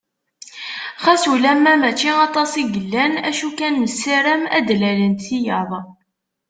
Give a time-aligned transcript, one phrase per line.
[1.03, 5.71] Xas ulamma mačči aṭas i yellan, acu kan nessaram ad d-lalent tiyaḍ.